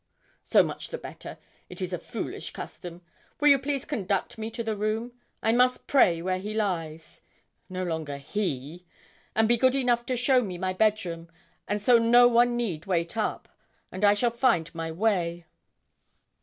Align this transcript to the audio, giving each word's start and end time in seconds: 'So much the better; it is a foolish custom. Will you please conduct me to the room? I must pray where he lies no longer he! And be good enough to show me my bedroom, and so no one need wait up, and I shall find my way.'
'So 0.41 0.63
much 0.63 0.89
the 0.89 0.97
better; 0.97 1.37
it 1.69 1.79
is 1.79 1.93
a 1.93 1.99
foolish 1.99 2.53
custom. 2.53 3.03
Will 3.39 3.49
you 3.49 3.59
please 3.59 3.85
conduct 3.85 4.35
me 4.39 4.49
to 4.49 4.63
the 4.63 4.75
room? 4.75 5.11
I 5.43 5.51
must 5.51 5.85
pray 5.85 6.23
where 6.23 6.39
he 6.39 6.55
lies 6.55 7.21
no 7.69 7.83
longer 7.83 8.17
he! 8.17 8.83
And 9.35 9.47
be 9.47 9.57
good 9.57 9.75
enough 9.75 10.03
to 10.07 10.17
show 10.17 10.41
me 10.41 10.57
my 10.57 10.73
bedroom, 10.73 11.29
and 11.67 11.79
so 11.79 11.99
no 11.99 12.27
one 12.27 12.57
need 12.57 12.87
wait 12.87 13.15
up, 13.15 13.47
and 13.91 14.03
I 14.03 14.15
shall 14.15 14.31
find 14.31 14.73
my 14.73 14.91
way.' 14.91 15.45